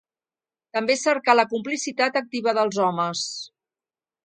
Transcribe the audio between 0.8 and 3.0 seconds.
cercar la complicitat activa dels